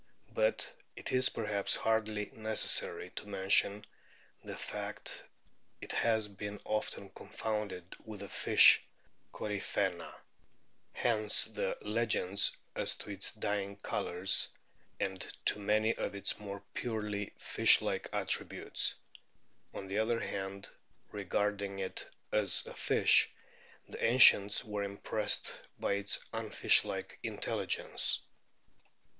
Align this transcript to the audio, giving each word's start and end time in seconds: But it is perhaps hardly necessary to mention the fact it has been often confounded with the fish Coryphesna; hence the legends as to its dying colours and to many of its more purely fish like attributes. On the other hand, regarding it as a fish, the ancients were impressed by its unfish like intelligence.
But 0.33 0.73
it 0.95 1.11
is 1.11 1.29
perhaps 1.29 1.75
hardly 1.75 2.31
necessary 2.33 3.11
to 3.17 3.27
mention 3.27 3.85
the 4.43 4.55
fact 4.57 5.23
it 5.79 5.91
has 5.91 6.27
been 6.27 6.59
often 6.65 7.11
confounded 7.11 7.95
with 8.03 8.21
the 8.21 8.27
fish 8.27 8.81
Coryphesna; 9.31 10.11
hence 10.93 11.45
the 11.45 11.77
legends 11.83 12.57
as 12.75 12.95
to 12.95 13.11
its 13.11 13.31
dying 13.31 13.75
colours 13.75 14.47
and 14.99 15.19
to 15.45 15.59
many 15.59 15.95
of 15.95 16.15
its 16.15 16.39
more 16.39 16.63
purely 16.73 17.31
fish 17.37 17.79
like 17.79 18.09
attributes. 18.11 18.95
On 19.71 19.85
the 19.85 19.99
other 19.99 20.19
hand, 20.21 20.67
regarding 21.11 21.77
it 21.77 22.09
as 22.31 22.65
a 22.65 22.73
fish, 22.73 23.29
the 23.87 24.03
ancients 24.03 24.65
were 24.65 24.81
impressed 24.81 25.61
by 25.79 25.93
its 25.93 26.25
unfish 26.33 26.83
like 26.85 27.19
intelligence. 27.21 28.21